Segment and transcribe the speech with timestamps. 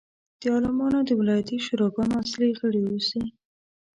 [0.41, 3.23] د عالمانو د ولایتي شوراګانو اصلي غړي اوسي.